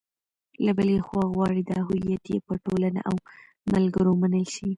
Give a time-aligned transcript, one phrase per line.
[0.65, 3.15] له بلې خوا غواړي دا هویت یې په ټولنه او
[3.73, 4.67] ملګرو ومنل شي.